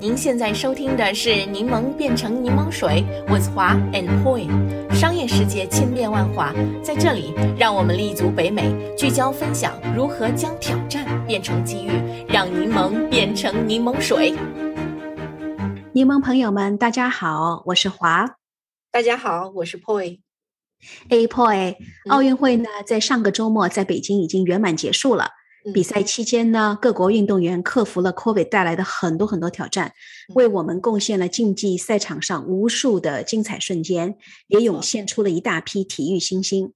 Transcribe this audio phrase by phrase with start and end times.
[0.00, 4.48] 您现在收听的是《柠檬变成柠檬水》，with 华 and Poi。
[4.94, 11.90] 商业世界千变万化，在这里，让我们立足北美，聚焦分享如何将挑战变成机遇，
[12.26, 14.34] 让柠檬变成柠檬水。
[15.92, 18.24] 柠檬朋友们，大家好，我是华。
[18.90, 20.20] 大家好，我是 Poi。
[21.10, 21.76] A Poi，
[22.08, 25.28] 奥运会呢，在上个周末在北京已经圆满结束了。
[25.74, 29.92] 比赛期间呢，各国运动员克服了 COVID 带来的很多很多挑战，
[30.34, 34.16] 为我们贡献了竞技赛场上无数的精彩瞬间，
[34.48, 36.72] 也涌现出了一大批体育新星。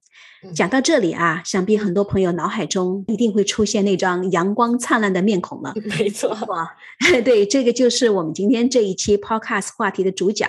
[0.53, 5.73] 讲到这里啊，想必很多朋友脑海中一定会出现那张阳光灿烂的面孔了。
[5.97, 6.37] 没错，
[7.25, 10.45] 对，这个就是我们今天这一期 Podcast 话题的主角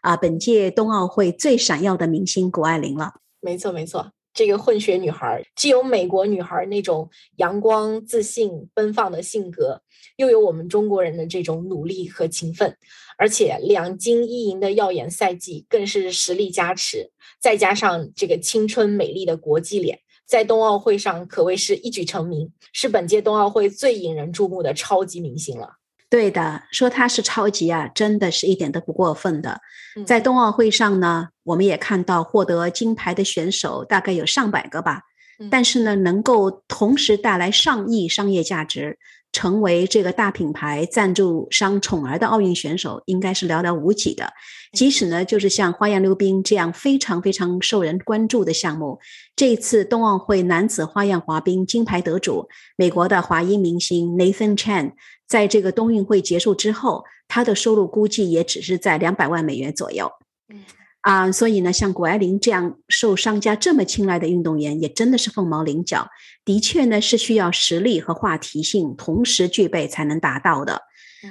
[0.00, 3.16] 啊，本届冬奥会最闪耀的明星谷爱凌了。
[3.42, 4.12] 没错，没错。
[4.34, 9.80] 这个混血女孩既有美国女孩那种阳光、自信、奔放的性格，
[10.16, 12.76] 又有我们中国人的这种努力和勤奋，
[13.16, 25.74] 而且两金一银的耀眼赛季更是实力加持，再加上这个青春美丽的国际脸，在冬奥会上可谓是一举成名，是本届冬奥会最引人注目的超级明星了。
[26.14, 29.60] 对的，说他是超级啊，真的是一点都不过分的。
[30.06, 35.02] 在冬奥会上呢，我们也看到获得金牌的选手大概有上百个吧，
[35.50, 38.96] 但是呢，能够同时带来上亿商业价值。
[39.32, 44.32] 成为这个大品牌赞助商宠儿的奥运选手，应该是寥寥无几的。
[44.72, 49.00] 即使呢，就是像花样溜冰这样非常非常受人关注的项目，
[49.34, 54.92] 这一次冬奥会男子花样滑冰金牌得主，美国的华裔明星 Nathan Chen，
[55.26, 60.10] 在这个冬运会结束之后，他的收入估计也只是在两百万美元左右。
[60.48, 60.62] 嗯
[61.00, 66.08] 啊，所以呢，像谷爱凌这样受商家这么青睐的运动员，也真的是凤毛麟角。
[66.46, 70.80] 的确呢，是需要实力和话题性同时具备才能达到的。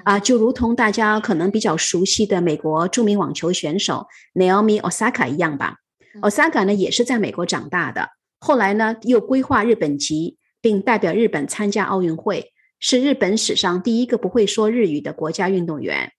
[0.03, 5.77] 啊，就如同大家可能比较熟悉的美国著名网球选手 Naomi Osaka 一样吧。
[6.21, 12.52] Osaka 呢，也是在美国长大的，后来呢，又规划日本籍，并代表日本参加奥运会，
[12.85, 16.11] 是日本史上第一个不会说日语的国家运动员。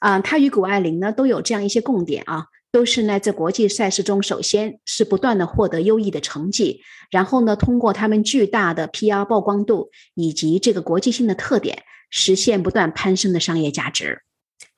[0.00, 2.46] 啊，他与谷爱凌呢，都有这样一些共点啊。
[2.72, 6.80] 都是呢，在国际赛事中，首先是不断的获得优异的成绩，
[7.12, 14.22] 然后呢，通过他们巨大的 PR 曝光度以及这个国际性的特点，实现不断攀升的商业价值。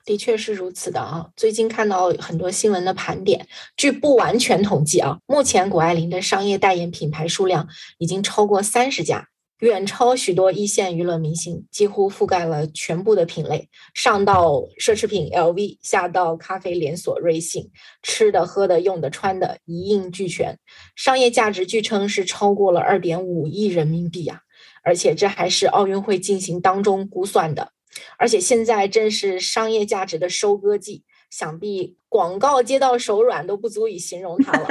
[0.05, 1.29] 的确是如此的啊！
[1.35, 7.67] 最近看到很多新闻的盘点，据不完全统计啊，目前谷爱凌的商业代言品牌数量
[7.97, 9.29] 已经超过三十家。
[9.63, 20.59] 远超许多一线娱乐明星，几乎覆盖了全部的品类，上到奢侈品 LV，下到咖啡连锁瑞幸，吃的、喝的、用的、穿的，一应俱全。
[20.97, 24.41] 商业价值据称是超过了二点五亿人民币啊！
[24.83, 27.71] 而且这还是奥运会进行当中估算的，
[28.17, 31.05] 而且现在正是商业价值的收割季。
[31.29, 34.67] 想必广告接到手软都不足以形容它了。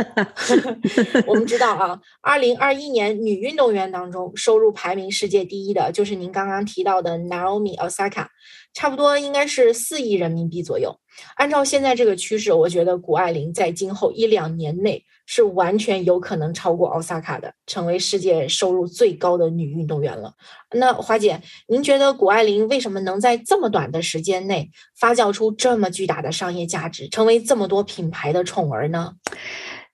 [1.27, 8.29] 我们知道啊，二零二一年女运动员当中收入排名世界第一的就是您刚刚提到的 Naomi Osaka。
[8.75, 10.97] 差不多应该是四亿人民币左右。
[11.37, 20.35] 按照现在这个趋势，我觉得谷爱凌在今后一两年内是完全有可能超过奥萨卡的，成为世界收入最高的女运动员了。
[20.73, 29.15] 那华姐，您觉得谷爱凌为什么能在这么短的时间内发酵出这么巨大的商业价值，成为这么多品牌的宠儿呢？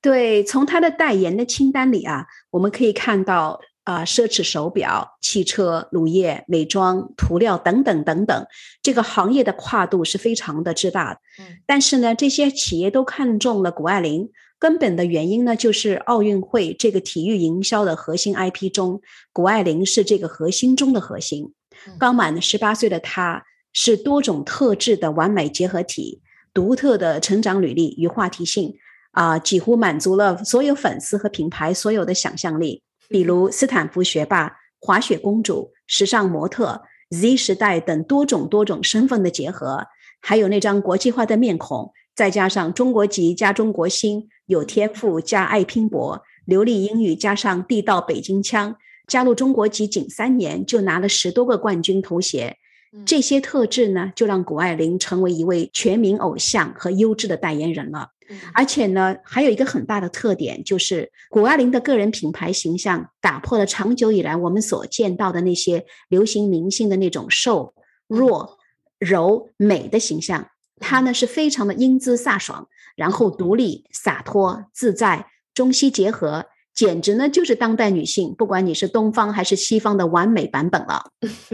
[0.01, 3.61] 对，从她的代言的清单里啊，我们可以看到。
[3.89, 8.47] 啊，奢侈手表、汽车、乳业、美妆、涂料等等等等，
[8.83, 11.21] 这个行业的跨度是非常的之大的。
[11.39, 14.29] 嗯，但是呢，这些企业都看中了谷爱凌，
[14.59, 19.01] 根本的原因呢，就是奥运会这个体育营销的核心 IP 中，
[19.33, 21.55] 谷爱凌是这个核心中的核心。
[21.99, 26.21] 刚满十八岁的她，是多种特质的完美结合体，
[26.53, 28.75] 独特的成长履历与话题性
[29.13, 32.83] 啊，几乎满足了所有粉丝和品牌所有的想象力。
[33.09, 39.87] 比如斯坦福学霸、滑雪公主、时尚模特、Z 时代等多种多种身份的结合，
[40.21, 52.59] 还有那张国际化的面孔，再加上中国籍加中国心，有天赋加爱拼搏，流利英语加上地道北京腔，加入中国籍仅三年就拿了十多个冠军头衔，
[53.07, 58.11] 这些特质呢，就让谷爱凌成为一位全民偶像和优质的代言人了。
[58.53, 67.75] 而且呢，还有一个很大的特点，就是谷爱凌的个人品牌形象打破了长久以来我们所见到的那些流行明星的那种瘦、
[68.07, 68.59] 弱、
[68.99, 70.49] 柔、美的形象。
[70.81, 81.11] 她呢是非常的英姿飒爽，然后独立、洒脱、自在，中西结合，简直呢就是当代女性，不管你是东方还是西方的完美版本了。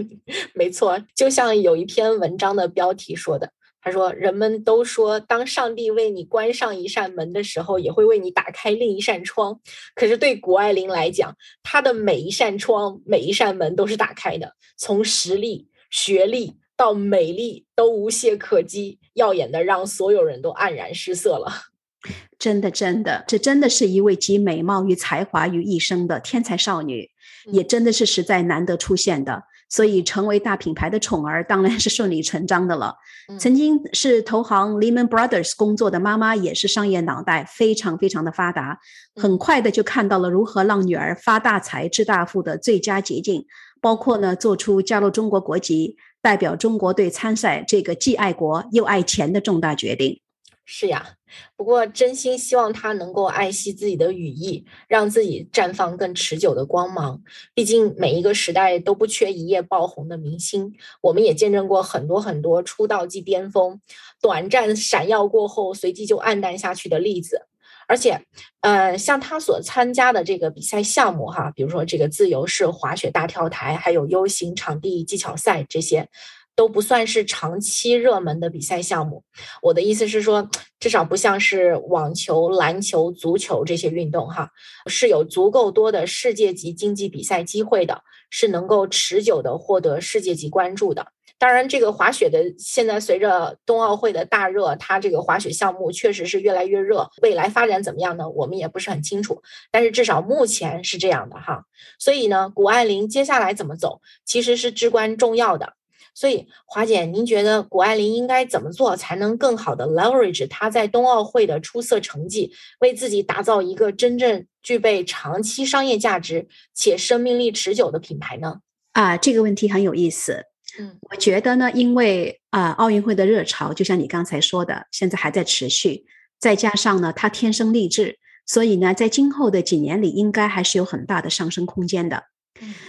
[0.54, 3.52] 没错，就像有一篇文章的标题说的。
[3.84, 9.60] 他说：“人们都说，当上帝为你关上一扇门的时候，也会为你打开另一扇窗。
[9.94, 21.52] 可是对谷爱凌来讲，她的每一扇窗、每一扇门都是打开的，从实力、学历到美丽都无懈可击，耀眼的让所有人都黯然失色了。
[22.38, 27.10] 真的，真的，这真的是一位集美貌与才华于一身的天才少女，
[27.52, 29.44] 也真的是实在难得出现的。”
[29.74, 32.94] 所以，成为大品牌的宠儿当然是顺理成章的了。
[33.40, 38.78] 曾经是投行 Lehman Brothers 工作的妈妈，也是商业脑袋非常非常的发达，
[39.16, 43.44] 很快的就看到了如何让女儿发大财、致大富的最佳捷径，
[43.80, 50.20] 包括呢做出加入中国国籍、代表中国队参赛这个既爱国又爱钱的重大决定。
[50.66, 51.16] 是呀，
[51.56, 57.22] 不过真心希望他能够爱惜自己的羽翼，让自己绽放更持久的光芒。
[57.52, 60.72] 毕竟每一个时代都不缺一夜爆红的明星，
[61.02, 63.78] 我们也见证过很多很多出道即巅峰，
[64.22, 67.42] 短暂闪耀过后随即就黯淡下去的例子。
[67.86, 68.24] 而且，
[68.62, 76.08] 呃，像他所参加的这个比赛项目哈，比如说这个自由式滑雪大跳台，还有 U 型场地技巧赛这些。
[76.56, 79.24] 都不算是长期热门的比赛项目。
[79.62, 80.48] 我的意思是说，
[80.78, 84.50] 至少不像是网球、篮球、足球这些运动，哈，
[84.86, 91.08] 是有足够多的世界级竞技比赛机会的，是能够持久的获得世界级关注的。
[91.36, 97.10] 当然，这个滑雪的现在随着冬奥会的大热，它这个滑雪项目确实是越来越热。
[97.20, 98.30] 未来发展怎么样呢？
[98.30, 99.42] 我们也不是很清楚。
[99.72, 101.64] 但是至少目前是这样的哈。
[101.98, 105.74] 所以呢，谷爱凌接下来怎么走，其实是至关重要的。
[106.14, 118.60] 所以，华姐，您觉得谷爱凌应该怎么做才能更好的 leverage 她在冬奥会的出色成绩，为自己打造一个真正具备长期商业价值且生命力持久的品牌呢？
[118.92, 120.44] 啊，这个问题很有意思。
[120.78, 126.06] 嗯，我觉得呢，因为啊，奥运会的热潮就像你刚才说的，现在还在持续，
[126.38, 132.24] 再加上呢，她天生丽质，所以呢，在今后的几年里，应该还是有很大的上升空间的。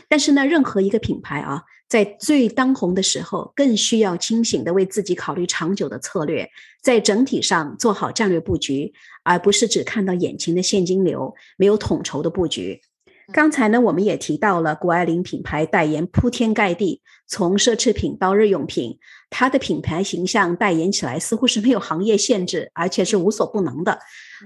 [0.08, 6.50] 但是呢，任何一个品牌啊，在最当红的时候，更需要清醒的为自己考虑长久的策略，
[6.82, 12.82] 在整体上做好战略布局，而不是只看到眼前的现金流，没有统筹的布局。
[13.34, 19.00] 刚才呢，我们也提到了谷爱凌品牌代言铺天盖地，从奢侈品到日用品，
[19.32, 23.98] 它的品牌形象代言起来似乎是没有行业限制，而且是无所不能的。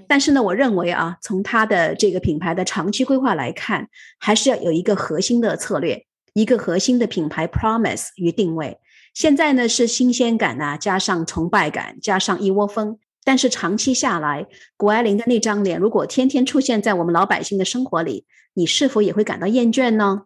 [0.08, 3.88] 但是呢，我认为啊，从它的这个品牌的长期规划来看，
[4.20, 8.80] 还是要有一个核心的策略，一个核心的品牌 promise 与定位。
[9.14, 12.98] 现在呢是新鲜感呐，加上崇拜感，加上一窝蜂。
[13.24, 14.48] 但是长期下来，
[14.78, 20.24] 谷爱凌的那张脸，如果天天出现在我们老百姓的生活里，你是否也会感到厌倦呢？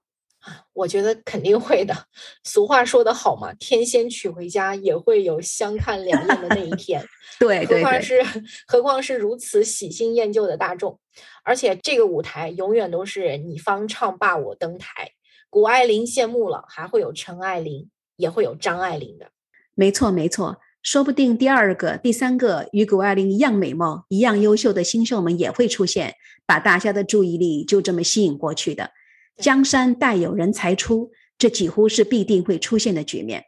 [0.73, 1.95] 我觉得肯定会的。
[2.43, 7.03] 俗话说得好嘛，天仙娶回家也会有相看两厌的那一天。
[7.39, 8.21] 对，何况是
[8.67, 10.99] 何况是如此喜新厌旧的大众，
[11.43, 15.11] 而且这个舞台永远都是你方唱罢我登台。
[15.49, 19.27] 谷爱凌谢幕了，还会有陈爱玲，也会有张爱玲的。
[19.75, 20.57] 没错，没错。
[20.81, 28.91] 说不定第二个、第三个与谷爱凌一样美貌、一样优秀的新秀们也会出现，把大家的注意力就这么吸引过去的。
[29.37, 33.45] 江山代有人才出，这几乎是必定会出现的局面。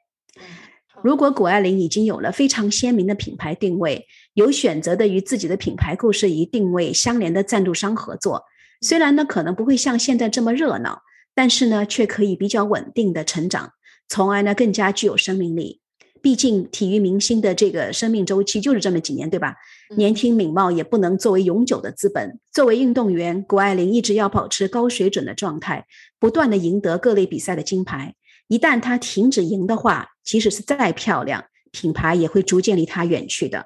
[1.04, 8.44] 如果谷爱凌已经有了非常鲜明的品牌定位，有选择的与自己的品牌故事与定位相连的赞助商合作，
[8.82, 11.04] 虽然呢可能不会像现在这么热闹，
[11.36, 13.74] 但是呢却可以比较稳定的成长，
[14.08, 15.82] 从而呢更加具有生命力。
[16.26, 19.54] 毕竟，体育明星的这个生命周期就是这么几年，对吧？
[19.96, 22.40] 年轻美貌也不能作为永久的资本。
[22.52, 25.86] 作为运动员，谷爱凌一直要保持高水准的状态，
[26.20, 28.16] 不断的赢得各类比赛的金牌。
[28.48, 33.64] 一旦她停止赢的话，即使是再漂亮，品牌也会逐渐离她远去的。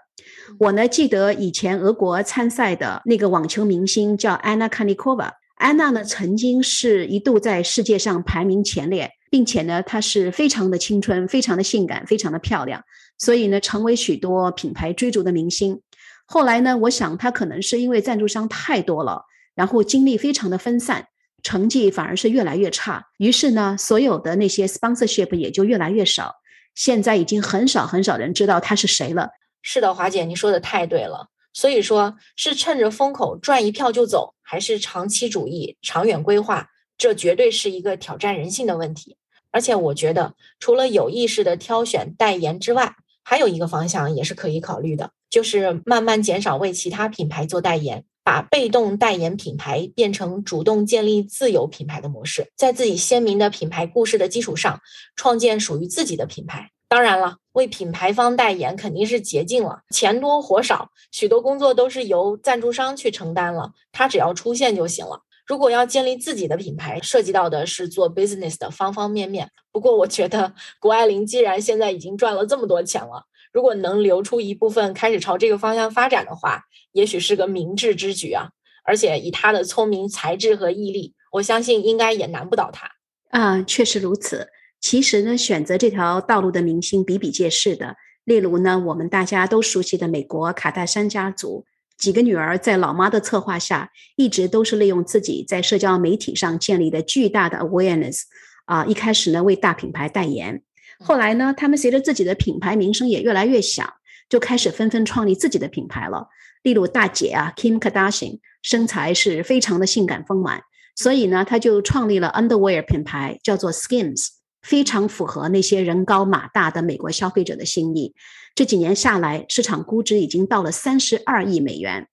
[0.59, 9.09] 我呢，记得以前俄国参赛的那个网球明星叫安娜卡尼科娃，安娜呢曾经是一度在世界上排名前列。
[9.29, 12.83] 并且呢，她是非常的青春，非常的性感，非常的漂亮，
[13.17, 15.81] 所以呢，成为许多品牌追逐的明星。
[16.25, 21.07] 后来呢，我想她可能是因为赞助商太多了，然后精力非常的分散，
[21.43, 23.07] 成绩反而是越来越差。
[23.17, 26.35] 于是呢，所有的那些 sponsorship 也就越来越少。
[26.75, 29.29] 现在已经很少很少人知道她是谁了。
[29.61, 31.29] 是的，华姐，你说的太对了。
[31.51, 36.67] 所以说，是趁着风口赚一票就走，还是长期主义、长远规划？
[36.97, 39.17] 这绝对是一个挑战人性的问题。
[39.51, 54.81] 而且我觉得，除了有意识的挑选代言之外，还有一个方向也是可以考虑的，就是慢慢减少为其他品牌做代言，把被动代言品牌变成主动建立自有品牌的模式，在自己鲜明的品牌故事的基础上，
[55.15, 56.71] 创建属于自己的品牌。
[56.87, 65.21] 当然了，为品牌方代言肯定是捷径了，钱多活少，许多工作都是由赞助商去承担了，他只要出现就行了。
[65.49, 69.49] 如果要建立自己的品牌，涉及到的是做 business 的方方面面。
[69.71, 78.49] 不过，我觉得谷爱凌既然现在已经赚了这么多钱了，如果能留出一部分开始朝这个方向发展的话，也许是个明智之举啊。
[78.85, 82.87] 而且以她的聪明才智和毅力，我相信应该也难不倒她。
[83.31, 84.49] 啊，确实如此。
[84.79, 87.95] 其实呢，选择这条道路的明星比比皆是的。
[88.23, 91.65] 例如呢，我们大家都熟悉的美国卡戴珊家族。
[91.99, 98.21] 几个女儿在老妈的策划下，一直都是利用自己在社交媒体上建立的巨大的 awareness，
[98.65, 100.63] 啊，一开始呢为大品牌代言，
[101.03, 103.93] 后来呢，他们随着自己的品牌名声也越来越响，
[104.29, 106.29] 就开始纷纷创立自己的品牌了。
[106.63, 110.61] 例如大姐啊，Kim Kardashian，身材是非常的性感丰满，
[110.95, 114.27] 所以呢，她就创立了 underwear 品牌，叫做 Skims，
[114.61, 118.13] 非常符合那些人高马大的美国消费者的心意。
[118.55, 122.07] 这几年下来，市场估值已经到了三十二亿美元。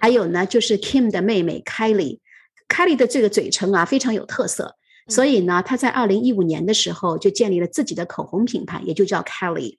[0.00, 4.76] 还有呢，就是 Kim 的妹妹 Kylie，Kylie 的这个嘴唇啊非常有特色，
[5.08, 9.78] 所以呢，她在二零一五年的时候就建立了自己的口红品牌，也就叫 Kylie。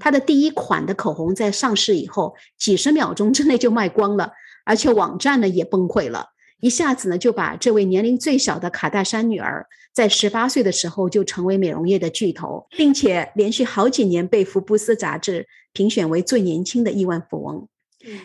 [0.00, 4.32] 她的第一款的口红在上市以后，几十秒钟之内就卖光了，
[4.64, 6.26] 而且网站呢也崩溃了。
[6.60, 17.68] 一下子呢，就把这位年龄最小的卡戴珊女儿，在十八岁的时候就成为美容业的巨头，并且连续好几年被福布斯杂志评选为最年轻的亿万富翁。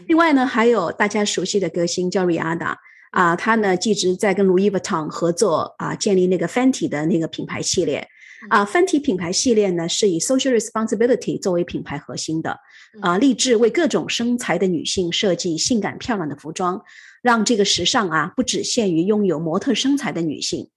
[0.07, 2.75] 另外呢，还有大家熟悉的歌星叫 Rihanna
[3.11, 8.07] 啊，她呢一直在跟 Louis Vuitton 合作啊，建立那个 Fenty 的那个品牌系列
[8.49, 8.65] 啊。
[8.65, 12.57] Fenty 品牌系列呢是以 social responsibility 作为品牌核心的
[13.01, 16.81] 啊，立志为各种身材的女性设计性感漂亮的服装。
[17.23, 20.69] 让这个时尚啊，不只限于拥有模特身材的女性。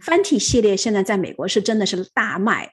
[0.00, 2.72] Fenty 系列现在在美国是真的是大卖，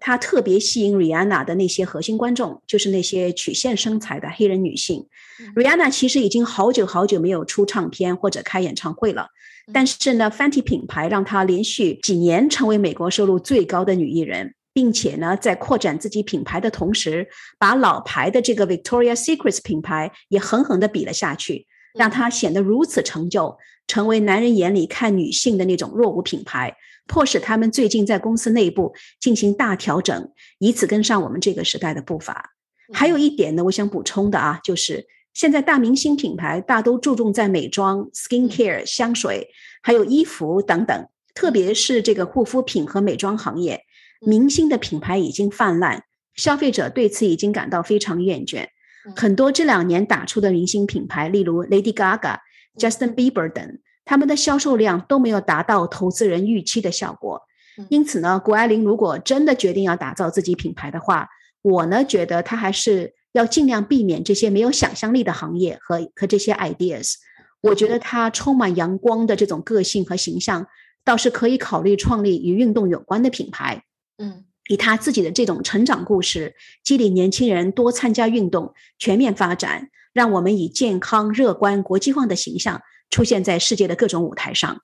[0.00, 5.06] 它特别吸引 Rihanna 的那些核心观众，就是那些曲线身材的黑人女性。
[5.54, 9.28] Rihanna 其实已经好久好久没有出唱片或者开演唱会了，
[9.72, 21.66] 但是呢，Fenty 品牌让她连续几年成为美国收入最高的女艺人，并且呢，在扩展自己品牌的同时，把老牌的这个 Victoria's Secret 品牌也狠狠地比了下去。
[21.96, 26.76] 让她显得如此成就，成为男人眼里看女性的那种弱无品牌，
[27.06, 32.52] 迫使他们最近在公司内部进行大调整，以此跟上我们这个时代的步伐。
[32.92, 39.48] 还有一点呢，我想补充的啊，就是现在大明星品牌大都注重在美妆、skin care、香水，
[39.82, 43.82] 还有衣服等等，特别是这个护肤品和美妆行业，
[44.20, 48.68] 明星的品牌已经泛滥，消费者对此已经感到非常厌倦。
[49.14, 52.38] 很多这两年打出的明星品牌，例如 Lady Gaga、
[52.76, 57.42] Justin Bieber 等，他们的销售量都没有达到投资人预期的效果。
[57.90, 61.28] 因此呢，谷爱凌如果真的决定要打造自己品牌的话，
[61.60, 67.16] 我呢觉得她还是要尽量避免这些没有想象力的行业和和这些 ideas。
[67.60, 70.66] 我觉得她充满阳光的这种个性和形象，
[71.04, 73.84] 倒是可以考虑创立与运动有关的品牌。
[74.16, 74.45] 嗯。
[74.68, 84.82] 以他自己的这种成长故事，激励年轻人多参加运动，全面发展，让我们以健康、乐观、国际化的形象出现在世界的各种舞台上。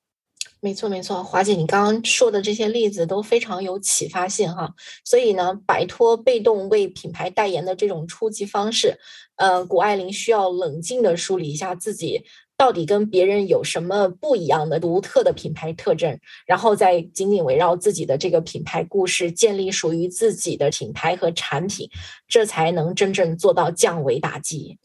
[0.60, 4.72] 没错，没错，华姐，你刚刚说的这些例子都非常有启发性哈。
[5.04, 8.96] 所以呢，摆脱被动为品牌代言的这种初级方式，
[9.34, 12.22] 呃，谷爱凌需要冷静的梳理一下自己。
[12.62, 16.16] 到底跟别人有什么不一样的独特的品牌特征，
[16.46, 21.90] 然后再紧紧围绕自己的这个品牌故事，建立属于自己的品牌和产品，
[22.28, 24.78] 这才能真正做到降维打击。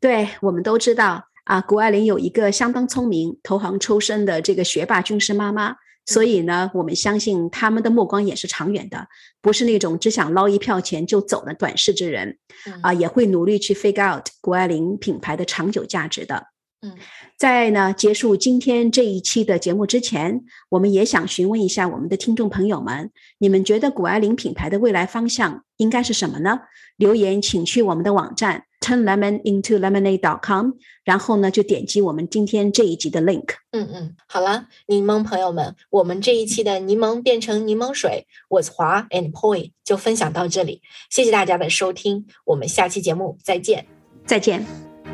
[0.00, 9.06] 对我们都知道啊，谷爱凌有一个相当聪明、投行出身的这个学霸军师妈妈，所以呢，我们相信他们的目光也是长远的，
[9.40, 12.38] 不是那种只想捞一票钱就走的短视之人
[12.82, 16.48] 啊，也会努力去 figure out 谷爱凌品牌的长久价值的。
[16.84, 16.94] 嗯，
[17.38, 26.60] 在呢结束今天这一期的节目之前，我们也想询问一下我们的听众朋友们，你们觉得谷爱凌品牌的未来方向应该是什么呢？
[26.96, 30.70] 留言请去我们的网站 turnlemonintolemonade.com，
[31.04, 33.54] 然后呢就点击我们今天这一集的 link。
[33.72, 43.86] 嗯嗯，好了，柠檬朋友们，我们这一期的柠檬变成柠檬水，was 华 and poi 就分享到这里，谢谢大家的收听，我们下期节目再见，
[44.26, 44.93] 再见。